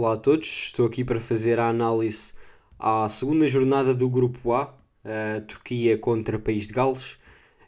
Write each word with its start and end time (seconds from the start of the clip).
Olá 0.00 0.12
a 0.12 0.16
todos, 0.16 0.46
estou 0.46 0.86
aqui 0.86 1.02
para 1.02 1.18
fazer 1.18 1.58
a 1.58 1.70
análise 1.70 2.32
à 2.78 3.08
segunda 3.08 3.48
jornada 3.48 3.92
do 3.92 4.08
Grupo 4.08 4.52
A, 4.52 4.72
a 5.04 5.40
Turquia 5.40 5.98
contra 5.98 6.38
País 6.38 6.68
de 6.68 6.72
Gales. 6.72 7.18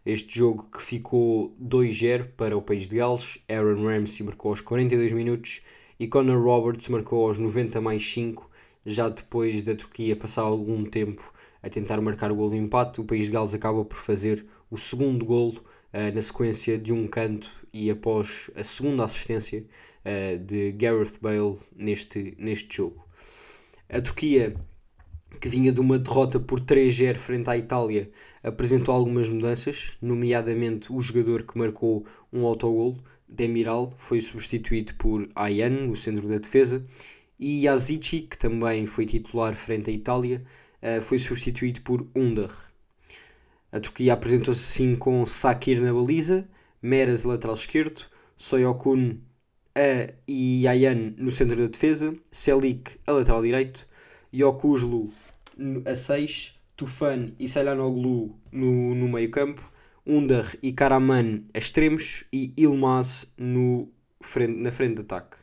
Este 0.07 0.39
jogo 0.39 0.69
que 0.71 0.81
ficou 0.81 1.53
2-0 1.61 2.29
para 2.37 2.57
o 2.57 2.63
País 2.63 2.89
de 2.89 2.99
Gales, 2.99 3.41
Aaron 3.49 3.85
Ramsey 3.85 4.25
marcou 4.25 4.51
aos 4.51 4.61
42 4.61 5.11
minutos 5.11 5.63
e 5.99 6.07
Conor 6.07 6.41
Roberts 6.41 6.87
marcou 6.87 7.27
aos 7.27 7.37
90 7.37 7.81
mais 7.81 8.09
5, 8.09 8.49
já 8.87 9.09
depois 9.09 9.65
da 9.65 9.75
Turquia 9.75 10.15
passar 10.15 10.43
algum 10.43 10.85
tempo 10.85 11.33
a 11.61 11.69
tentar 11.69 12.01
marcar 12.01 12.31
o 12.31 12.37
gol 12.37 12.51
de 12.51 12.57
empate, 12.57 13.01
o 13.01 13.05
País 13.05 13.25
de 13.25 13.33
Gales 13.33 13.55
acaba 13.55 13.85
por 13.85 13.99
fazer 13.99 14.47
o 14.71 14.79
segundo 14.79 15.25
golo 15.25 15.65
uh, 15.93 16.15
na 16.15 16.23
sequência 16.23 16.79
de 16.79 16.93
um 16.93 17.09
canto 17.09 17.51
e 17.73 17.91
após 17.91 18.53
a 18.55 18.63
segunda 18.63 19.05
assistência 19.05 19.65
uh, 20.05 20.39
de 20.39 20.73
Gareth 20.73 21.19
Bale 21.21 21.57
neste, 21.75 22.35
neste 22.39 22.77
jogo. 22.77 23.05
A 23.89 24.01
Turquia, 24.01 24.55
que 25.41 25.49
vinha 25.49 25.73
de 25.73 25.81
uma 25.81 25.99
derrota 25.99 26.39
por 26.39 26.61
3-0 26.61 27.17
frente 27.17 27.49
à 27.51 27.57
Itália, 27.57 28.11
apresentou 28.43 28.95
algumas 28.95 29.29
mudanças, 29.29 29.97
nomeadamente 30.01 30.93
o 30.93 31.01
jogador 31.01 31.45
que 31.45 31.59
marcou 31.59 32.07
um 32.33 32.45
autogol, 32.47 32.97
Demiral, 33.29 33.93
foi 33.97 34.21
substituído 34.21 34.95
por 34.97 35.29
Ayan 35.37 35.87
no 35.87 35.95
centro 35.95 36.29
da 36.29 36.39
defesa 36.39 36.85
e 37.39 37.65
Yazici, 37.65 38.23
que 38.23 38.37
também 38.37 38.87
foi 38.87 39.07
titular 39.07 39.55
frente 39.55 39.89
à 39.89 39.93
Itália, 39.93 40.45
uh, 40.83 41.01
foi 41.01 41.19
substituído 41.19 41.81
por 41.83 42.07
Undar. 42.15 42.51
A 43.73 43.79
Turquia 43.81 44.13
apresentou-se 44.13 44.61
assim 44.61 44.95
com 44.97 45.25
Sakir 45.25 45.81
na 45.81 45.93
baliza, 45.93 46.49
Meras 46.83 47.25
lateral 47.25 47.55
esquerdo, 47.55 48.03
Soyokun 48.37 49.19
a 49.75 50.13
e 50.27 50.67
Ayan 50.67 51.15
no 51.17 51.31
centro 51.31 51.57
da 51.57 51.67
defesa, 51.67 52.15
Selik 52.31 52.99
a 53.07 53.13
lateral 53.13 53.43
direito, 53.43 53.87
Yokuzlu 54.35 55.11
a 55.85 55.95
6, 55.95 56.55
Tufan 56.77 57.33
e 57.39 57.49
Sailanoglu 57.49 58.35
no, 58.53 58.95
no 58.95 59.09
meio 59.09 59.31
campo, 59.31 59.63
Undar 60.07 60.57
e 60.63 60.73
Karaman 60.73 61.43
a 61.53 61.59
extremos 61.59 62.25
e 62.33 62.53
Ilmaz 62.57 63.27
no 63.37 63.89
frente, 64.21 64.61
na 64.61 64.73
frente 64.73 64.97
de 64.97 65.01
ataque. 65.03 65.37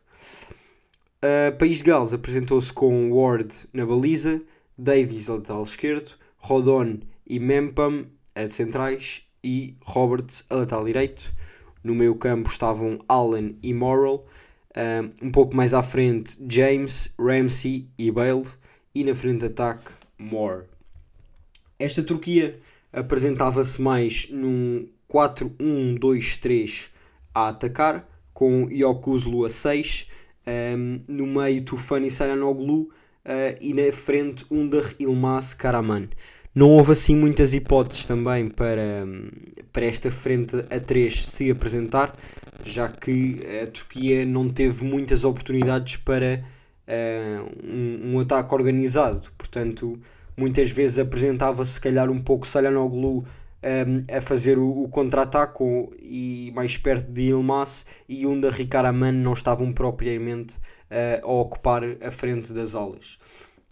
Uh, 1.17 1.55
País 1.57 1.77
de 1.77 1.83
Gales 1.83 2.13
apresentou-se 2.13 2.71
com 2.71 3.11
Ward 3.11 3.53
na 3.73 3.85
baliza, 3.85 4.41
Davies 4.77 5.27
lateral 5.27 5.63
esquerdo, 5.63 6.11
Rodon 6.37 6.99
e 7.25 7.39
Mempam 7.39 8.05
a 8.35 8.47
centrais 8.47 9.23
e 9.43 9.75
Roberts 9.83 10.43
a 10.49 10.55
lateral 10.55 10.85
direito. 10.85 11.33
No 11.87 11.95
meio 11.95 12.15
campo 12.15 12.49
estavam 12.49 12.99
Allen 13.07 13.57
e 13.63 13.73
Morrell. 13.73 14.25
Um, 15.21 15.31
pouco 15.31 15.55
mais 15.55 15.73
à 15.73 15.81
frente, 15.81 16.37
James, 16.45 17.13
Ramsey 17.17 17.87
e 17.97 18.11
Bale. 18.11 18.43
E 18.93 19.05
na 19.05 19.15
frente 19.15 19.39
de 19.39 19.45
ataque, 19.45 19.89
Moore. 20.19 20.65
Esta 21.79 22.03
Turquia 22.03 22.59
apresentava-se 22.91 23.81
mais 23.81 24.27
num 24.29 24.85
4-1-2-3 25.09 26.89
a 27.33 27.47
atacar, 27.47 28.05
com 28.33 28.67
Yokuzlu 28.69 29.45
a 29.45 29.49
6, 29.49 30.07
um, 30.75 30.99
no 31.07 31.25
meio 31.25 31.63
Tufan 31.63 32.05
e 32.05 32.11
Saranoglu 32.11 32.81
uh, 32.81 32.89
e 33.61 33.73
na 33.73 33.93
frente 33.93 34.45
Undar 34.51 34.93
Ilmaz 34.99 35.53
Karaman. 35.53 36.09
Não 36.57 36.71
houve 36.71 36.93
assim 36.93 37.15
muitas 37.15 37.53
hipóteses 37.53 38.03
também 38.03 38.49
para, 38.49 39.05
para 39.71 39.85
esta 39.85 40.09
frente 40.09 40.55
a 40.71 40.79
3 40.79 41.23
se 41.29 41.51
apresentar, 41.51 42.17
já 42.63 42.89
que 42.89 43.39
a 43.61 43.67
Turquia 43.67 44.25
não 44.25 44.49
teve 44.49 44.83
muitas 44.83 45.23
oportunidades 45.23 45.97
para 45.97 46.43
uh, 46.87 47.63
um, 47.63 48.15
um, 48.15 48.19
ataque 48.19 48.55
organizado. 48.55 49.31
Portanto, 49.37 50.01
muitas 50.35 50.71
vezes 50.71 50.97
apresentava-se 50.97 51.73
se 51.73 51.81
calhar 51.81 52.09
um 52.09 52.17
pouco 52.17 52.47
Salhanoglu 52.47 53.17
um, 53.19 54.17
a 54.17 54.19
fazer 54.19 54.57
o, 54.57 54.81
o 54.81 54.89
contra-ataque 54.89 55.63
e 56.01 56.51
mais 56.55 56.75
perto 56.75 57.11
de 57.11 57.25
Ilmaz 57.25 57.85
e 58.09 58.25
um 58.25 58.41
da 58.41 58.49
Ricaraman 58.49 59.11
não 59.11 59.33
estavam 59.33 59.71
propriamente 59.71 60.57
uh, 60.57 61.21
a 61.23 61.31
ocupar 61.33 61.83
a 62.01 62.09
frente 62.09 62.51
das 62.51 62.73
aulas 62.73 63.19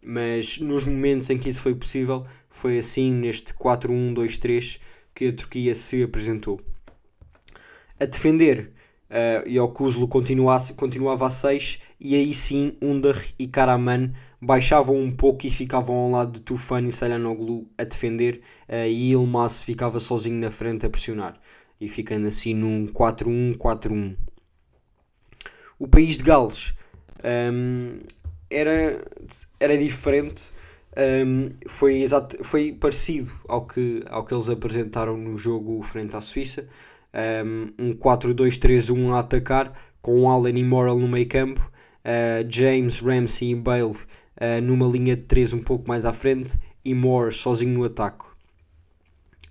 mas 0.05 0.59
nos 0.59 0.85
momentos 0.85 1.29
em 1.29 1.37
que 1.37 1.49
isso 1.49 1.61
foi 1.61 1.73
possível, 1.73 2.23
foi 2.49 2.77
assim 2.77 3.11
neste 3.11 3.53
4-1-2-3 3.53 4.79
que 5.13 5.27
a 5.27 5.33
Turquia 5.33 5.73
se 5.73 6.03
apresentou. 6.03 6.61
A 7.99 8.05
defender, 8.05 8.71
uh, 9.09 9.49
Yokuzlu 9.49 10.07
continuava 10.07 11.25
a 11.25 11.29
6 11.29 11.79
e 11.99 12.15
aí 12.15 12.33
sim 12.33 12.77
Undar 12.81 13.19
e 13.39 13.47
Karaman 13.47 14.13
baixavam 14.41 14.97
um 14.97 15.11
pouco 15.11 15.47
e 15.47 15.51
ficavam 15.51 15.95
ao 15.95 16.11
lado 16.11 16.33
de 16.33 16.41
Tufan 16.41 16.85
e 16.85 16.91
Salhanoglu 16.91 17.67
a 17.77 17.83
defender 17.83 18.41
uh, 18.69 18.85
e 18.87 19.11
Ilmaz 19.11 19.63
ficava 19.63 19.99
sozinho 19.99 20.39
na 20.39 20.51
frente 20.51 20.85
a 20.85 20.89
pressionar 20.89 21.39
e 21.79 21.87
ficando 21.87 22.27
assim 22.27 22.53
num 22.53 22.85
4-1-4-1. 22.87 24.15
O 25.79 25.87
país 25.87 26.17
de 26.17 26.23
Gales 26.23 26.73
um, 27.23 27.99
era, 28.49 29.03
era 29.59 29.77
diferente. 29.77 30.51
Um, 30.97 31.49
foi, 31.67 32.01
exato, 32.01 32.41
foi 32.43 32.71
parecido 32.71 33.31
ao 33.47 33.65
que, 33.65 34.03
ao 34.07 34.23
que 34.23 34.33
eles 34.33 34.49
apresentaram 34.49 35.17
no 35.17 35.37
jogo 35.37 35.81
frente 35.83 36.15
à 36.15 36.21
Suíça. 36.21 36.67
Um, 37.45 37.73
um 37.79 37.93
4-2-3-1 37.93 39.13
a 39.13 39.19
atacar, 39.19 39.73
com 40.01 40.29
Allen 40.29 40.57
e 40.57 40.63
Morrell 40.63 40.99
no 40.99 41.07
meio 41.07 41.27
campo, 41.27 41.71
uh, 42.05 42.45
James, 42.49 42.99
Ramsey 42.99 43.51
e 43.51 43.55
Bale 43.55 43.85
uh, 43.85 44.61
numa 44.61 44.87
linha 44.87 45.15
de 45.15 45.23
3 45.23 45.53
um 45.53 45.61
pouco 45.61 45.87
mais 45.87 46.05
à 46.05 46.13
frente 46.13 46.57
e 46.83 46.93
Moore 46.93 47.31
sozinho 47.31 47.73
no 47.73 47.83
ataque. 47.83 48.25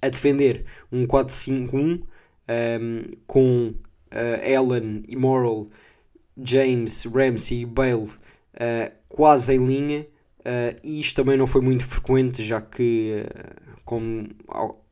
A 0.00 0.08
defender, 0.08 0.64
um 0.92 1.06
4-5-1 1.06 1.72
um, 1.72 3.02
com 3.26 3.74
uh, 4.12 4.58
Allen 4.58 5.02
e 5.08 5.16
Morrell, 5.16 5.66
James, 6.36 7.04
Ramsey 7.04 7.62
e 7.62 7.66
Bale 7.66 8.10
uh, 8.54 8.92
quase 9.08 9.54
em 9.54 9.64
linha, 9.64 10.06
uh, 10.40 10.76
e 10.82 11.00
isto 11.00 11.16
também 11.16 11.36
não 11.36 11.46
foi 11.46 11.60
muito 11.60 11.84
frequente, 11.84 12.42
já 12.42 12.60
que, 12.60 13.24
uh, 13.24 13.80
como, 13.84 14.28
ao, 14.48 14.84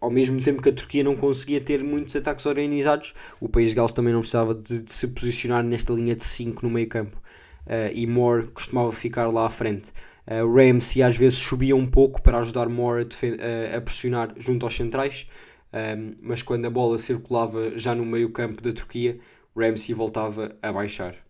ao, 0.00 0.10
mesmo 0.10 0.40
tempo 0.42 0.62
que 0.62 0.68
a 0.68 0.72
Turquia 0.72 1.04
não 1.04 1.16
conseguia 1.16 1.60
ter 1.60 1.82
muitos 1.82 2.14
ataques 2.16 2.46
organizados, 2.46 3.14
o 3.40 3.48
país 3.48 3.70
de 3.70 3.76
Gales 3.76 3.92
também 3.92 4.12
não 4.12 4.20
precisava 4.20 4.54
de, 4.54 4.82
de 4.82 4.92
se 4.92 5.08
posicionar 5.08 5.64
nesta 5.64 5.92
linha 5.92 6.14
de 6.14 6.24
5 6.24 6.66
no 6.66 6.72
meio 6.72 6.88
campo. 6.88 7.20
e 7.94 8.06
Moore 8.06 8.48
costumava 8.48 8.90
ficar 8.90 9.28
lá 9.32 9.46
à 9.46 9.50
frente. 9.50 9.92
Uh, 10.26 10.46
Ramsey 10.54 11.02
às 11.02 11.16
vezes 11.16 11.38
subia 11.38 11.74
um 11.74 11.86
pouco 11.86 12.22
para 12.22 12.38
ajudar 12.38 12.68
Moore 12.68 13.06
a, 13.72 13.76
a 13.76 13.80
pressionar 13.80 14.32
junto 14.36 14.64
aos 14.64 14.76
centrais, 14.76 15.26
um, 15.72 16.14
mas 16.22 16.42
quando 16.42 16.66
a 16.66 16.70
bola 16.70 16.98
circulava 16.98 17.76
já 17.76 17.94
no 17.94 18.04
meio 18.04 18.30
campo 18.30 18.62
da 18.62 18.72
Turquia, 18.72 19.18
Ramsey 19.56 19.94
voltava 19.94 20.56
a 20.62 20.72
baixar. 20.72 21.29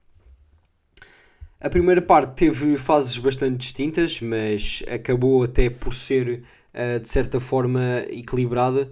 A 1.60 1.68
primeira 1.68 2.00
parte 2.00 2.36
teve 2.36 2.78
fases 2.78 3.18
bastante 3.18 3.58
distintas, 3.58 4.18
mas 4.22 4.82
acabou 4.90 5.42
até 5.42 5.68
por 5.68 5.92
ser 5.92 6.42
uh, 6.72 6.98
de 6.98 7.06
certa 7.06 7.38
forma 7.38 8.02
equilibrada. 8.08 8.90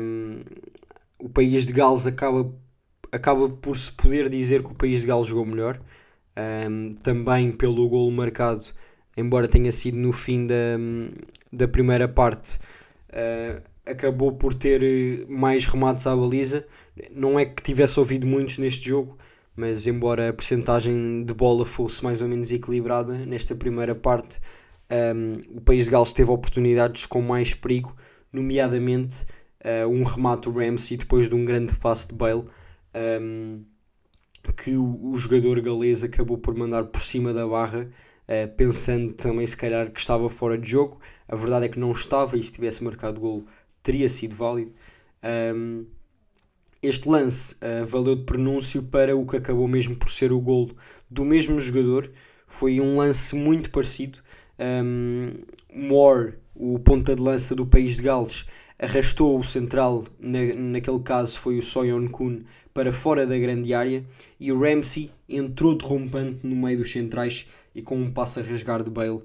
Um, 0.00 0.40
o 1.20 1.28
país 1.28 1.64
de 1.64 1.72
Gales 1.72 2.04
acaba, 2.04 2.52
acaba 3.12 3.48
por 3.48 3.78
se 3.78 3.92
poder 3.92 4.28
dizer 4.28 4.64
que 4.64 4.72
o 4.72 4.74
país 4.74 5.02
de 5.02 5.06
Gales 5.06 5.28
jogou 5.28 5.46
melhor, 5.46 5.80
um, 6.68 6.94
também 6.94 7.52
pelo 7.52 7.88
golo 7.88 8.10
marcado, 8.10 8.64
embora 9.16 9.46
tenha 9.46 9.70
sido 9.70 9.96
no 9.96 10.12
fim 10.12 10.48
da, 10.48 10.76
da 11.52 11.68
primeira 11.68 12.08
parte. 12.08 12.58
Uh, 13.10 13.62
acabou 13.86 14.32
por 14.32 14.52
ter 14.52 15.26
mais 15.28 15.64
remates 15.66 16.08
à 16.08 16.16
baliza. 16.16 16.66
Não 17.12 17.38
é 17.38 17.44
que 17.44 17.62
tivesse 17.62 18.00
ouvido 18.00 18.26
muitos 18.26 18.58
neste 18.58 18.88
jogo, 18.88 19.16
mas 19.56 19.86
embora 19.86 20.30
a 20.30 20.32
percentagem 20.32 21.24
de 21.24 21.32
bola 21.32 21.64
fosse 21.64 22.02
mais 22.02 22.20
ou 22.20 22.28
menos 22.28 22.50
equilibrada 22.50 23.18
nesta 23.18 23.54
primeira 23.54 23.94
parte, 23.94 24.40
um, 24.90 25.58
o 25.58 25.60
País 25.60 25.86
de 25.86 25.90
Gales 25.90 26.12
teve 26.12 26.30
oportunidades 26.30 27.06
com 27.06 27.22
mais 27.22 27.54
perigo, 27.54 27.94
nomeadamente 28.32 29.24
uh, 29.64 29.88
um 29.88 30.02
remate 30.04 30.48
do 30.48 30.58
Ramsey 30.58 30.96
depois 30.96 31.28
de 31.28 31.34
um 31.34 31.44
grande 31.44 31.74
passe 31.76 32.08
de 32.08 32.14
Bale, 32.14 32.44
um, 33.20 33.64
que 34.56 34.76
o, 34.76 35.10
o, 35.10 35.16
jogador 35.16 35.60
galês 35.60 36.04
acabou 36.04 36.36
por 36.36 36.54
mandar 36.54 36.84
por 36.84 37.00
cima 37.00 37.32
da 37.32 37.46
barra, 37.46 37.88
uh, 38.28 38.56
pensando 38.56 39.14
também 39.14 39.46
se 39.46 39.56
calhar 39.56 39.90
que 39.90 40.00
estava 40.00 40.28
fora 40.28 40.58
de 40.58 40.68
jogo. 40.68 40.98
A 41.26 41.34
verdade 41.34 41.66
é 41.66 41.68
que 41.68 41.78
não 41.78 41.92
estava 41.92 42.36
e 42.36 42.42
se 42.42 42.52
tivesse 42.52 42.84
marcado 42.84 43.20
gol 43.20 43.44
teria 43.82 44.08
sido 44.08 44.34
válido. 44.34 44.72
Um, 45.54 45.86
este 46.86 47.08
lance 47.08 47.54
uh, 47.54 47.86
valeu 47.86 48.16
de 48.16 48.24
pronúncio 48.24 48.82
para 48.82 49.16
o 49.16 49.26
que 49.26 49.36
acabou 49.36 49.66
mesmo 49.66 49.96
por 49.96 50.10
ser 50.10 50.32
o 50.32 50.40
golo 50.40 50.76
do 51.10 51.24
mesmo 51.24 51.60
jogador. 51.60 52.10
Foi 52.46 52.80
um 52.80 52.98
lance 52.98 53.34
muito 53.34 53.70
parecido. 53.70 54.18
Um, 54.58 55.32
Moore, 55.72 56.34
o 56.54 56.78
ponta 56.78 57.16
de 57.16 57.22
lança 57.22 57.54
do 57.54 57.66
país 57.66 57.96
de 57.96 58.02
Gales, 58.02 58.46
arrastou 58.78 59.38
o 59.38 59.44
central, 59.44 60.04
na, 60.18 60.38
naquele 60.54 61.00
caso 61.00 61.38
foi 61.38 61.58
o 61.58 61.62
Soyon 61.62 62.08
Kun, 62.08 62.44
para 62.72 62.92
fora 62.92 63.26
da 63.26 63.38
grande 63.38 63.72
área 63.72 64.04
e 64.38 64.50
o 64.50 64.60
Ramsey 64.60 65.10
entrou 65.28 65.76
derrompante 65.76 66.46
no 66.46 66.56
meio 66.56 66.78
dos 66.78 66.90
centrais 66.90 67.46
e 67.74 67.80
com 67.80 67.96
um 67.96 68.10
passo 68.10 68.40
a 68.40 68.42
rasgar 68.42 68.82
de 68.82 68.90
Bale, 68.90 69.10
uh, 69.10 69.24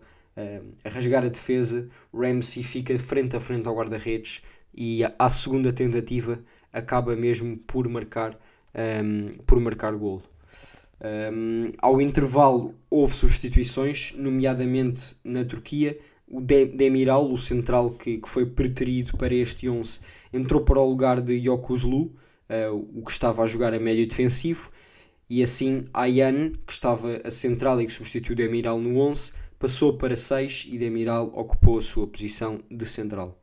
a 0.83 0.89
rasgar 0.89 1.23
a 1.23 1.29
defesa, 1.29 1.87
Ramsey 2.13 2.63
fica 2.63 2.97
frente 2.97 3.35
a 3.35 3.39
frente 3.39 3.67
ao 3.67 3.75
guarda-redes 3.75 4.41
e 4.73 5.01
à 5.17 5.29
segunda 5.29 5.73
tentativa 5.73 6.39
acaba 6.71 7.15
mesmo 7.15 7.57
por 7.57 7.87
marcar, 7.87 8.33
um, 8.33 8.37
ehm, 8.73 9.31
por 9.45 9.59
marcar 9.59 9.93
golo. 9.95 10.23
Um, 11.01 11.65
ehm, 11.65 11.73
ao 11.79 12.01
intervalo 12.01 12.75
houve 12.89 13.13
substituições, 13.13 14.13
nomeadamente 14.17 15.15
na 15.23 15.45
Turquia, 15.45 15.97
o 16.29 16.41
Demiral, 16.41 17.31
o 17.31 17.37
central 17.37 17.91
que, 17.91 18.19
que 18.19 18.29
foi 18.29 18.45
preterido 18.45 19.17
para 19.17 19.33
este 19.33 19.67
11, 19.67 19.99
entrou 20.31 20.61
para 20.61 20.79
o 20.79 20.87
lugar 20.87 21.21
de 21.21 21.33
Yokuzlu, 21.33 22.03
uh, 22.03 22.89
o 22.93 23.03
que 23.03 23.11
estava 23.11 23.41
a 23.41 23.47
jogar 23.47 23.73
a 23.73 23.79
médio 23.79 24.07
defensivo, 24.07 24.69
e 25.27 25.41
assim 25.41 25.85
Ayan, 25.93 26.51
que 26.65 26.73
estava 26.73 27.19
a 27.23 27.31
central 27.31 27.81
e 27.81 27.85
que 27.85 27.93
substituiu 27.93 28.35
Demiral 28.35 28.79
no 28.79 28.99
11, 28.99 29.31
passou 29.57 29.97
para 29.97 30.15
6 30.15 30.67
e 30.69 30.77
Demiral 30.77 31.31
ocupou 31.35 31.79
a 31.79 31.81
sua 31.81 32.07
posição 32.07 32.61
de 32.69 32.85
central. 32.85 33.37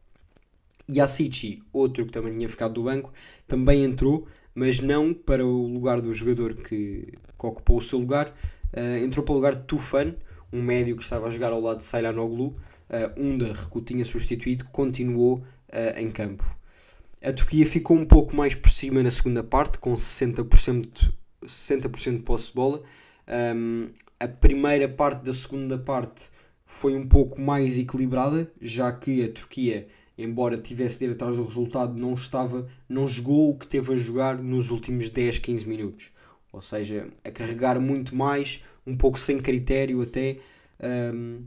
Yasichi, 0.90 1.62
outro 1.72 2.06
que 2.06 2.12
também 2.12 2.36
tinha 2.36 2.48
ficado 2.48 2.74
do 2.74 2.84
banco, 2.84 3.12
também 3.46 3.84
entrou, 3.84 4.26
mas 4.54 4.80
não 4.80 5.12
para 5.12 5.44
o 5.44 5.66
lugar 5.66 6.00
do 6.00 6.12
jogador 6.14 6.54
que, 6.54 7.12
que 7.38 7.46
ocupou 7.46 7.78
o 7.78 7.82
seu 7.82 7.98
lugar, 7.98 8.34
uh, 8.72 9.04
entrou 9.04 9.24
para 9.24 9.32
o 9.32 9.36
lugar 9.36 9.54
de 9.54 9.62
Tufan, 9.64 10.14
um 10.52 10.62
médio 10.62 10.96
que 10.96 11.02
estava 11.02 11.26
a 11.26 11.30
jogar 11.30 11.52
ao 11.52 11.60
lado 11.60 11.78
de 11.78 11.84
Saylanoglu, 11.84 12.48
uh, 12.48 12.56
Under, 13.20 13.68
que 13.68 13.78
o 13.78 13.80
tinha 13.80 14.04
substituído, 14.04 14.64
continuou 14.66 15.38
uh, 15.38 15.98
em 15.98 16.10
campo. 16.10 16.44
A 17.22 17.32
Turquia 17.32 17.66
ficou 17.66 17.96
um 17.96 18.04
pouco 18.04 18.36
mais 18.36 18.54
por 18.54 18.70
cima 18.70 19.02
na 19.02 19.10
segunda 19.10 19.42
parte, 19.42 19.78
com 19.78 19.94
60%, 19.94 21.12
60 21.44 21.88
de 21.88 22.22
posse 22.22 22.48
de 22.48 22.54
bola. 22.54 22.82
Um, 23.26 23.88
a 24.20 24.28
primeira 24.28 24.88
parte 24.88 25.24
da 25.24 25.32
segunda 25.32 25.76
parte 25.76 26.30
foi 26.64 26.94
um 26.94 27.06
pouco 27.06 27.40
mais 27.40 27.78
equilibrada, 27.78 28.50
já 28.60 28.92
que 28.92 29.24
a 29.24 29.32
Turquia, 29.32 29.86
embora 30.18 30.56
tivesse 30.56 30.98
de 30.98 31.06
ir 31.06 31.10
atrás 31.12 31.36
do 31.36 31.44
resultado, 31.44 31.98
não 31.98 32.14
estava, 32.14 32.66
não 32.88 33.06
jogou 33.06 33.50
o 33.50 33.58
que 33.58 33.66
teve 33.66 33.92
a 33.92 33.96
jogar 33.96 34.38
nos 34.38 34.70
últimos 34.70 35.10
10, 35.10 35.38
15 35.38 35.68
minutos. 35.68 36.12
Ou 36.52 36.62
seja, 36.62 37.08
a 37.22 37.30
carregar 37.30 37.78
muito 37.78 38.14
mais, 38.14 38.62
um 38.86 38.96
pouco 38.96 39.18
sem 39.18 39.38
critério 39.38 40.00
até. 40.00 40.38
Um, 40.82 41.44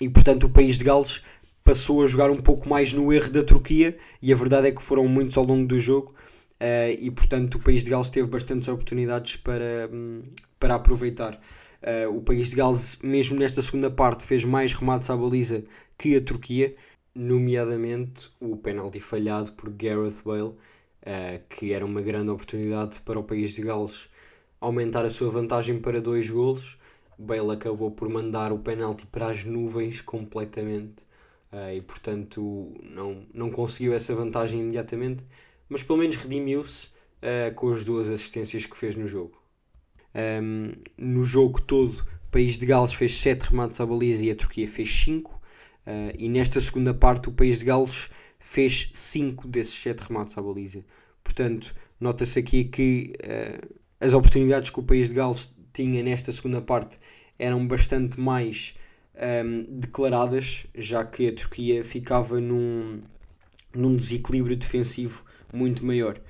e 0.00 0.08
portanto 0.08 0.44
o 0.44 0.50
país 0.50 0.78
de 0.78 0.84
Gales 0.84 1.22
passou 1.64 2.02
a 2.02 2.06
jogar 2.06 2.30
um 2.30 2.40
pouco 2.40 2.68
mais 2.68 2.92
no 2.92 3.12
erro 3.12 3.30
da 3.30 3.42
Turquia 3.42 3.96
e 4.20 4.32
a 4.32 4.36
verdade 4.36 4.68
é 4.68 4.72
que 4.72 4.82
foram 4.82 5.06
muitos 5.06 5.36
ao 5.36 5.44
longo 5.44 5.66
do 5.66 5.78
jogo 5.78 6.12
uh, 6.60 6.96
e 6.98 7.10
portanto 7.10 7.54
o 7.54 7.58
país 7.60 7.84
de 7.84 7.90
Gales 7.90 8.10
teve 8.10 8.26
bastantes 8.26 8.66
oportunidades 8.68 9.36
para, 9.36 9.88
um, 9.92 10.22
para 10.58 10.74
aproveitar. 10.74 11.40
Uh, 11.82 12.16
o 12.16 12.20
país 12.20 12.50
de 12.50 12.56
Gales, 12.56 12.98
mesmo 13.02 13.38
nesta 13.38 13.60
segunda 13.60 13.90
parte, 13.90 14.24
fez 14.24 14.44
mais 14.44 14.72
remates 14.72 15.10
à 15.10 15.16
baliza 15.16 15.64
que 15.98 16.16
a 16.16 16.20
Turquia, 16.20 16.74
nomeadamente 17.14 18.28
o 18.40 18.56
penalti 18.56 19.00
falhado 19.00 19.52
por 19.52 19.70
Gareth 19.70 20.22
Bale, 20.24 20.42
uh, 20.42 20.56
que 21.48 21.72
era 21.72 21.84
uma 21.84 22.00
grande 22.00 22.30
oportunidade 22.30 23.00
para 23.00 23.18
o 23.18 23.24
país 23.24 23.54
de 23.54 23.62
Gales 23.62 24.08
aumentar 24.60 25.04
a 25.04 25.10
sua 25.10 25.30
vantagem 25.30 25.78
para 25.80 26.00
dois 26.00 26.30
golos 26.30 26.78
Bale 27.22 27.52
acabou 27.52 27.90
por 27.90 28.08
mandar 28.08 28.52
o 28.52 28.58
penalti 28.58 29.06
para 29.06 29.28
as 29.28 29.44
nuvens 29.44 30.00
completamente 30.00 31.04
uh, 31.52 31.72
e 31.72 31.80
portanto 31.80 32.74
não, 32.82 33.24
não 33.32 33.50
conseguiu 33.50 33.94
essa 33.94 34.14
vantagem 34.14 34.60
imediatamente, 34.60 35.24
mas 35.68 35.82
pelo 35.82 35.98
menos 35.98 36.16
redimiu-se 36.16 36.88
uh, 36.88 37.54
com 37.54 37.72
as 37.72 37.84
duas 37.84 38.08
assistências 38.08 38.66
que 38.66 38.76
fez 38.76 38.96
no 38.96 39.06
jogo. 39.06 39.40
Um, 40.14 40.72
no 40.98 41.24
jogo 41.24 41.60
todo, 41.60 42.00
o 42.00 42.30
país 42.30 42.58
de 42.58 42.66
Gales 42.66 42.92
fez 42.92 43.14
7 43.16 43.50
remates 43.50 43.80
à 43.80 43.86
baliza 43.86 44.24
e 44.24 44.30
a 44.30 44.36
Turquia 44.36 44.68
fez 44.68 44.92
5, 44.92 45.40
uh, 45.86 46.14
e 46.18 46.28
nesta 46.28 46.60
segunda 46.60 46.92
parte, 46.94 47.28
o 47.28 47.32
país 47.32 47.60
de 47.60 47.66
Gales 47.66 48.10
fez 48.38 48.88
5 48.92 49.48
desses 49.48 49.74
7 49.74 50.00
remates 50.00 50.36
à 50.36 50.42
baliza. 50.42 50.84
Portanto, 51.22 51.74
nota-se 52.00 52.38
aqui 52.38 52.64
que 52.64 53.12
as 54.00 54.12
oportunidades 54.12 54.70
que 54.70 54.80
o 54.80 54.82
país 54.82 55.08
de 55.08 55.14
Gales 55.14 55.54
tinha 55.72 56.02
nesta 56.02 56.32
segunda 56.32 56.60
parte 56.60 56.98
eram 57.38 57.66
bastante 57.66 58.20
mais 58.20 58.74
um, 59.14 59.78
declaradas, 59.78 60.66
já 60.74 61.04
que 61.04 61.28
a 61.28 61.32
Turquia 61.32 61.84
ficava 61.84 62.40
num, 62.40 63.00
num 63.74 63.96
desequilíbrio 63.96 64.56
defensivo 64.56 65.24
muito 65.52 65.84
maior. 65.84 66.20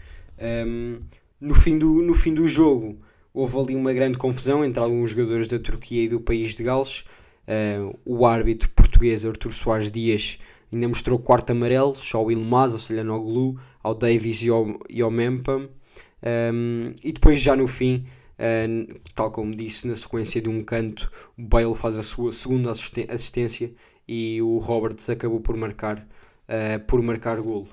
Um, 0.67 1.01
no, 1.41 1.55
fim 1.55 1.79
do, 1.79 2.03
no 2.03 2.15
fim 2.15 2.35
do 2.35 2.49
jogo 2.49 2.99
houve 3.33 3.59
ali 3.59 3.77
uma 3.77 3.93
grande 3.93 4.19
confusão 4.19 4.65
entre 4.65 4.83
alguns 4.83 5.11
jogadores 5.11 5.49
da 5.49 5.59
Turquia 5.59 6.05
e 6.05 6.09
do 6.09 6.21
país 6.21 6.57
de 6.57 6.63
Gales. 6.63 7.05
Uh, 7.43 7.99
o 8.05 8.25
árbitro 8.25 8.71
português 9.03 9.25
Artur 9.25 9.53
Soares 9.53 9.91
Dias 9.91 10.39
ainda 10.73 10.87
mostrou 10.87 11.19
quarto 11.19 11.51
amarelo 11.51 11.97
ao 12.15 12.31
Ilmaz, 12.31 12.73
ao 12.73 12.79
Selhanoglu, 12.79 13.59
ao 13.83 13.95
Davis 13.95 14.43
e 14.43 14.49
ao, 14.49 14.81
e 14.89 15.03
ao. 15.03 15.11
Um, 15.11 16.95
e 17.03 17.13
depois 17.13 17.41
já 17.41 17.57
no 17.57 17.67
fim 17.67 18.07
tal 19.15 19.31
como 19.31 19.55
disse, 19.55 19.87
na 19.87 19.95
sequência 19.95 20.41
de 20.41 20.49
um 20.49 20.65
canto, 20.65 21.11
o 21.39 21.43
Bale 21.43 21.75
faz 21.77 21.97
a 21.97 22.03
sua 22.03 22.33
segunda 22.33 22.73
assistência 22.73 23.73
e 24.07 24.43
o 24.43 24.59
Roberts 24.59 25.09
acabou 25.11 25.41
por 25.41 25.57
marcar, 25.57 25.99
uh, 25.99 26.85
por 26.87 27.01
marcar 27.03 27.41
golo. 27.41 27.69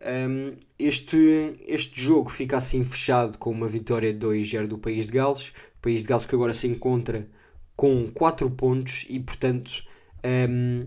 Um, 0.00 0.56
este, 0.78 1.54
este 1.66 2.00
jogo 2.00 2.30
fica 2.30 2.56
assim 2.56 2.84
fechado 2.84 3.36
com 3.38 3.50
uma 3.50 3.68
vitória 3.68 4.14
2-0 4.14 4.66
do 4.68 4.78
País 4.78 5.06
de 5.06 5.12
Gales. 5.12 5.48
O 5.48 5.82
País 5.82 6.02
de 6.02 6.08
Gales 6.08 6.26
que 6.26 6.34
agora 6.34 6.54
se 6.54 6.68
encontra 6.68 7.28
com 7.74 8.08
4 8.10 8.48
pontos 8.50 9.06
e, 9.08 9.18
portanto, 9.18 9.82
um, 10.24 10.86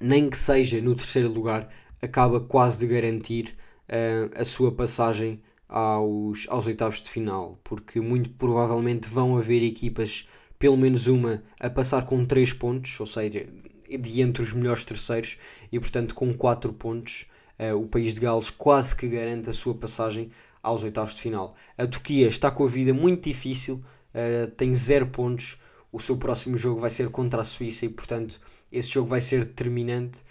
nem 0.00 0.28
que 0.28 0.36
seja 0.36 0.80
no 0.80 0.94
terceiro 0.94 1.30
lugar, 1.30 1.68
acaba 2.00 2.40
quase 2.40 2.78
de 2.78 2.86
garantir 2.86 3.56
uh, 3.88 4.40
a 4.40 4.44
sua 4.44 4.72
passagem 4.72 5.40
aos, 5.68 6.46
aos 6.48 6.66
oitavos 6.66 7.02
de 7.02 7.10
final, 7.10 7.58
porque 7.64 8.00
muito 8.00 8.30
provavelmente 8.30 9.08
vão 9.08 9.36
haver 9.36 9.62
equipas, 9.62 10.28
pelo 10.58 10.76
menos 10.76 11.06
uma, 11.06 11.42
a 11.58 11.68
passar 11.68 12.04
com 12.06 12.24
3 12.24 12.52
pontos, 12.52 12.98
ou 13.00 13.06
seja, 13.06 13.46
de 13.88 14.20
entre 14.20 14.42
os 14.42 14.52
melhores 14.52 14.84
terceiros, 14.84 15.38
e 15.72 15.78
portanto 15.78 16.14
com 16.14 16.32
4 16.32 16.72
pontos, 16.72 17.26
uh, 17.58 17.76
o 17.76 17.86
país 17.86 18.14
de 18.14 18.20
Gales 18.20 18.50
quase 18.50 18.94
que 18.94 19.08
garante 19.08 19.50
a 19.50 19.52
sua 19.52 19.74
passagem 19.74 20.30
aos 20.62 20.82
oitavos 20.84 21.14
de 21.14 21.22
final. 21.22 21.54
A 21.76 21.86
Turquia 21.86 22.28
está 22.28 22.50
com 22.50 22.64
a 22.64 22.68
vida 22.68 22.94
muito 22.94 23.24
difícil, 23.24 23.80
uh, 24.14 24.50
tem 24.52 24.74
0 24.74 25.08
pontos, 25.08 25.58
o 25.94 26.00
seu 26.00 26.16
próximo 26.16 26.58
jogo 26.58 26.80
vai 26.80 26.90
ser 26.90 27.08
contra 27.08 27.42
a 27.42 27.44
Suíça 27.44 27.86
e 27.86 27.88
portanto 27.88 28.40
esse 28.70 28.90
jogo 28.90 29.08
vai 29.08 29.20
ser 29.20 29.44
determinante. 29.44 30.22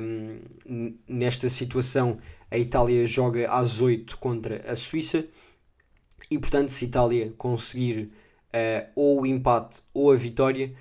Um, 0.00 0.94
nesta 1.08 1.48
situação 1.48 2.18
a 2.50 2.56
Itália 2.56 3.06
joga 3.06 3.50
às 3.50 3.80
8 3.82 4.16
contra 4.18 4.62
a 4.70 4.76
Suíça 4.76 5.26
e, 6.30 6.38
portanto, 6.38 6.70
se 6.70 6.84
a 6.84 6.88
Itália 6.88 7.34
conseguir 7.36 8.12
uh, 8.54 8.90
ou 8.94 9.22
o 9.22 9.26
empate 9.26 9.82
ou 9.92 10.12
a 10.12 10.16
vitória, 10.16 10.72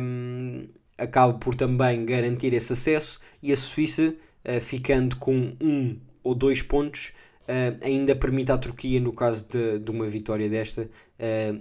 um, 0.00 0.66
acaba 0.96 1.34
por 1.34 1.54
também 1.54 2.04
garantir 2.04 2.52
esse 2.54 2.72
acesso 2.72 3.20
e 3.42 3.52
a 3.52 3.56
Suíça, 3.56 4.14
uh, 4.44 4.60
ficando 4.60 5.16
com 5.16 5.54
um 5.60 6.00
ou 6.22 6.34
dois 6.34 6.62
pontos, 6.62 7.12
uh, 7.48 7.84
ainda 7.84 8.14
permite 8.16 8.52
à 8.52 8.58
Turquia, 8.58 9.00
no 9.00 9.12
caso 9.12 9.46
de, 9.48 9.78
de 9.78 9.90
uma 9.90 10.06
vitória 10.06 10.48
desta, 10.48 10.88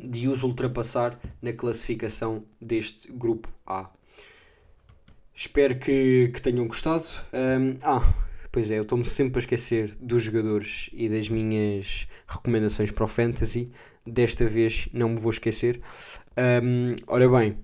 de 0.01 0.27
os 0.27 0.43
ultrapassar 0.43 1.17
na 1.41 1.53
classificação 1.53 2.43
deste 2.59 3.11
grupo 3.11 3.47
A. 3.65 3.89
Espero 5.33 5.77
que, 5.77 6.29
que 6.33 6.41
tenham 6.41 6.65
gostado. 6.65 7.05
Um, 7.31 7.37
ehm, 7.37 7.77
ah, 7.83 8.13
Pois 8.53 8.69
é, 8.69 8.77
eu 8.77 8.83
estou-me 8.83 9.03
sempre 9.03 9.39
a 9.39 9.41
esquecer 9.41 9.95
dos 9.99 10.21
jogadores 10.21 10.87
e 10.93 11.09
das 11.09 11.27
minhas 11.27 12.07
recomendações 12.27 12.91
para 12.91 13.03
o 13.03 13.07
Fantasy. 13.07 13.71
Desta 14.05 14.45
vez 14.45 14.87
não 14.93 15.09
me 15.09 15.19
vou 15.19 15.31
esquecer. 15.31 15.81
Um, 16.63 16.91
ora 17.07 17.27
bem, 17.27 17.57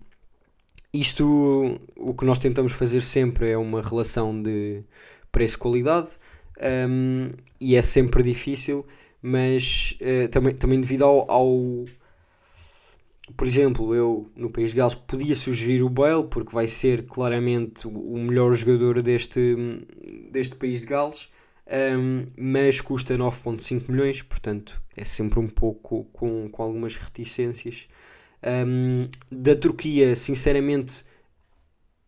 isto 0.92 1.80
o 1.96 2.16
que 2.16 2.26
nós 2.26 2.40
tentamos 2.40 2.72
fazer 2.72 3.02
sempre 3.02 3.52
é 3.52 3.58
uma 3.58 3.84
relação 3.84 4.42
de 4.42 4.84
preço-qualidade 5.32 6.18
um, 6.90 7.30
e 7.60 7.76
é 7.76 7.82
sempre 7.82 8.24
difícil, 8.24 8.86
mas 9.22 9.98
uh, 10.02 10.28
também, 10.30 10.54
também 10.54 10.80
devido 10.80 11.04
ao, 11.04 11.30
ao 11.30 11.86
por 13.38 13.48
exemplo, 13.48 13.94
eu 13.94 14.30
no 14.36 14.50
País 14.50 14.72
de 14.72 14.78
Gales 14.78 14.96
podia 14.96 15.36
sugerir 15.36 15.84
o 15.84 15.90
Bale, 15.90 16.24
porque 16.24 16.54
vai 16.54 16.68
ser 16.68 17.06
claramente 17.06 17.88
o 17.88 18.18
melhor 18.18 18.54
jogador 18.56 19.02
deste, 19.02 19.56
deste 20.32 20.56
País 20.56 20.82
de 20.82 20.88
Gales, 20.88 21.30
um, 21.98 22.26
mas 22.38 22.82
custa 22.82 23.16
9,5 23.16 23.90
milhões, 23.90 24.22
portanto 24.22 24.82
é 24.98 25.04
sempre 25.04 25.40
um 25.40 25.48
pouco 25.48 26.06
com, 26.06 26.50
com 26.50 26.64
algumas 26.64 26.96
reticências. 26.96 27.88
Um, 28.44 29.08
da 29.32 29.56
Turquia, 29.56 30.16
sinceramente, 30.16 31.06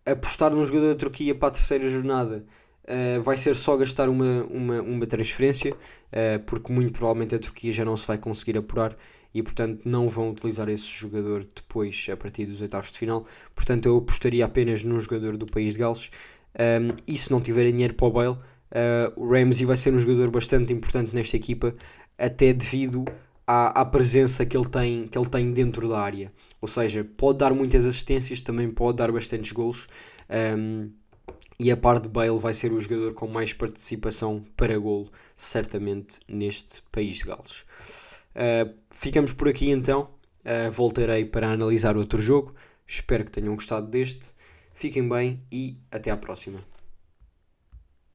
apostar 0.05 0.51
num 0.51 0.65
jogador 0.65 0.89
da 0.89 0.95
Turquia 0.95 1.35
para 1.35 1.49
a 1.49 1.51
terceira 1.51 1.87
jornada 1.87 2.45
Uh, 2.83 3.21
vai 3.21 3.37
ser 3.37 3.55
só 3.55 3.77
gastar 3.77 4.09
uma, 4.09 4.43
uma, 4.45 4.81
uma 4.81 5.05
transferência, 5.05 5.73
uh, 5.73 6.39
porque 6.45 6.73
muito 6.73 6.91
provavelmente 6.91 7.35
a 7.35 7.39
Turquia 7.39 7.71
já 7.71 7.85
não 7.85 7.95
se 7.95 8.07
vai 8.07 8.17
conseguir 8.17 8.57
apurar 8.57 8.97
e 9.33 9.41
portanto 9.41 9.81
não 9.85 10.09
vão 10.09 10.31
utilizar 10.31 10.67
esse 10.69 10.87
jogador 10.87 11.45
depois 11.45 12.07
a 12.11 12.17
partir 12.17 12.45
dos 12.45 12.61
oitavos 12.61 12.91
de 12.91 12.97
final. 12.97 13.25
Portanto, 13.55 13.85
eu 13.85 13.97
apostaria 13.97 14.45
apenas 14.45 14.83
num 14.83 14.99
jogador 14.99 15.37
do 15.37 15.45
país 15.45 15.73
de 15.73 15.79
Gales. 15.79 16.09
Um, 16.53 16.93
e 17.07 17.17
se 17.17 17.31
não 17.31 17.39
tiver 17.39 17.71
dinheiro 17.71 17.93
para 17.93 18.07
o 18.07 18.11
Bale, 18.11 18.35
uh, 18.35 19.13
o 19.15 19.31
Ramsey 19.31 19.65
vai 19.65 19.77
ser 19.77 19.93
um 19.93 19.99
jogador 19.99 20.29
bastante 20.29 20.73
importante 20.73 21.15
nesta 21.15 21.37
equipa, 21.37 21.73
até 22.17 22.51
devido 22.51 23.05
à, 23.47 23.81
à 23.81 23.85
presença 23.85 24.45
que 24.45 24.55
ele, 24.55 24.67
tem, 24.67 25.07
que 25.07 25.17
ele 25.17 25.29
tem 25.29 25.51
dentro 25.53 25.87
da 25.87 25.99
área. 25.99 26.31
Ou 26.59 26.67
seja, 26.67 27.07
pode 27.17 27.37
dar 27.37 27.53
muitas 27.53 27.85
assistências, 27.85 28.41
também 28.41 28.69
pode 28.69 28.97
dar 28.97 29.11
bastantes 29.11 29.51
golos. 29.51 29.87
Um, 30.29 30.91
e 31.59 31.71
a 31.71 31.77
par 31.77 31.99
de 31.99 32.07
Bale 32.07 32.37
vai 32.39 32.53
ser 32.53 32.71
o 32.71 32.79
jogador 32.79 33.13
com 33.13 33.27
mais 33.27 33.53
participação 33.53 34.43
para 34.55 34.77
golo, 34.77 35.11
certamente, 35.35 36.19
neste 36.27 36.81
país 36.91 37.17
de 37.17 37.25
Gales. 37.25 37.65
Uh, 38.35 38.73
ficamos 38.89 39.33
por 39.33 39.47
aqui 39.47 39.69
então. 39.69 40.09
Uh, 40.43 40.71
voltarei 40.71 41.25
para 41.25 41.51
analisar 41.51 41.97
outro 41.97 42.21
jogo. 42.21 42.55
Espero 42.87 43.25
que 43.25 43.31
tenham 43.31 43.55
gostado 43.55 43.87
deste. 43.87 44.33
Fiquem 44.73 45.07
bem 45.07 45.41
e 45.51 45.77
até 45.91 46.09
à 46.09 46.17
próxima. 46.17 46.59